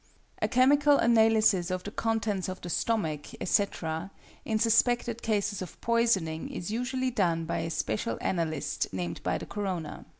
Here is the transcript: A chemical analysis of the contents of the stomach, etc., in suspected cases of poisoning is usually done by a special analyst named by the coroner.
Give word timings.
A 0.41 0.47
chemical 0.47 0.97
analysis 0.97 1.69
of 1.69 1.83
the 1.83 1.91
contents 1.91 2.49
of 2.49 2.59
the 2.61 2.71
stomach, 2.71 3.39
etc., 3.39 4.09
in 4.45 4.57
suspected 4.57 5.21
cases 5.21 5.61
of 5.61 5.79
poisoning 5.79 6.49
is 6.49 6.71
usually 6.71 7.11
done 7.11 7.45
by 7.45 7.59
a 7.59 7.69
special 7.69 8.17
analyst 8.19 8.91
named 8.91 9.21
by 9.21 9.37
the 9.37 9.45
coroner. 9.45 10.05